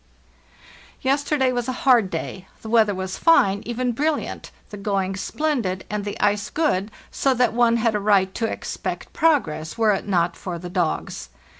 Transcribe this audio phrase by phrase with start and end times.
[1.05, 2.47] "Vesterday was a hard day.
[2.63, 7.53] The weather was fine, even brilliant, the going splendid, and the ice good, so that
[7.53, 11.29] one had a right to expect progress were it not for the dogs.